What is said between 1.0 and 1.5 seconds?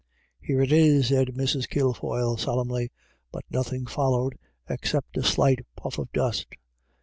said